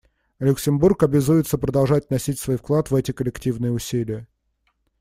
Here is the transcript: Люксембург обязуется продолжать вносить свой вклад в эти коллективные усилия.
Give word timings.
Люксембург 0.39 1.03
обязуется 1.03 1.59
продолжать 1.59 2.09
вносить 2.09 2.39
свой 2.39 2.57
вклад 2.57 2.89
в 2.89 2.95
эти 2.95 3.11
коллективные 3.11 3.71
усилия. 3.71 4.25